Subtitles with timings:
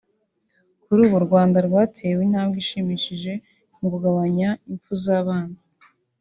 [0.83, 3.33] Kuri ubu u Rwanda rwateye intambwe ishimishije
[3.79, 5.57] mu kugabanya impfu z’abana